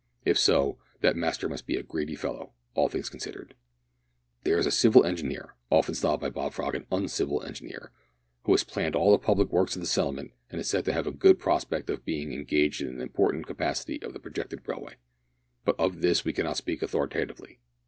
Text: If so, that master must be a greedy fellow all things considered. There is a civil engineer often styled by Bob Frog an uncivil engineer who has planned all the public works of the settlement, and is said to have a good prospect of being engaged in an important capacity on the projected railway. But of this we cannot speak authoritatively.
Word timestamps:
If 0.25 0.39
so, 0.39 0.79
that 1.01 1.15
master 1.15 1.47
must 1.47 1.67
be 1.67 1.75
a 1.75 1.83
greedy 1.83 2.15
fellow 2.15 2.53
all 2.73 2.89
things 2.89 3.07
considered. 3.07 3.53
There 4.43 4.57
is 4.57 4.65
a 4.65 4.71
civil 4.71 5.03
engineer 5.05 5.53
often 5.69 5.93
styled 5.93 6.21
by 6.21 6.31
Bob 6.31 6.53
Frog 6.53 6.73
an 6.73 6.87
uncivil 6.91 7.43
engineer 7.43 7.91
who 8.45 8.53
has 8.53 8.63
planned 8.63 8.95
all 8.95 9.11
the 9.11 9.19
public 9.19 9.49
works 9.51 9.75
of 9.75 9.79
the 9.83 9.87
settlement, 9.87 10.31
and 10.49 10.59
is 10.59 10.67
said 10.67 10.85
to 10.85 10.93
have 10.93 11.05
a 11.05 11.11
good 11.11 11.37
prospect 11.37 11.87
of 11.91 12.03
being 12.03 12.33
engaged 12.33 12.81
in 12.81 12.87
an 12.87 12.99
important 12.99 13.45
capacity 13.45 14.01
on 14.03 14.11
the 14.13 14.19
projected 14.19 14.67
railway. 14.67 14.95
But 15.65 15.75
of 15.79 16.01
this 16.01 16.25
we 16.25 16.33
cannot 16.33 16.57
speak 16.57 16.81
authoritatively. 16.81 17.59